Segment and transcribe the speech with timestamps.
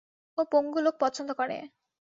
[0.37, 1.57] ও পঙ্গু লোক পছন্দ করে।